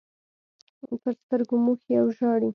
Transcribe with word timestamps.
پر 1.03 1.13
سترګو 1.21 1.55
موښي 1.65 1.93
او 2.01 2.07
ژاړي. 2.17 2.49